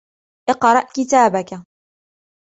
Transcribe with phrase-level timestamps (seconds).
[0.49, 1.61] أقرأ كتابك.